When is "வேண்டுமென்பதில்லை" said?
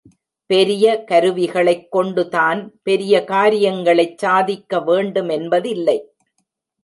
4.77-5.97